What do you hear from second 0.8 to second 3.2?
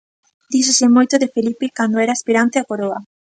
moito de Felipe cando era aspirante á Coroa.